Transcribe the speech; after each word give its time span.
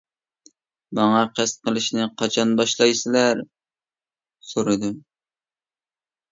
ماڭا 0.99 1.19
قەست 1.39 1.61
قىلىشنى 1.67 2.07
قاچان 2.23 2.57
باشلايسىلەر؟ 2.63 3.45
سورىدىم. 4.55 5.01